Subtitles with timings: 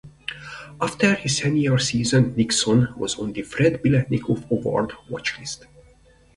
[0.81, 5.67] After his senior season Nixon was on the Fred Biletnikoff Award Watch List.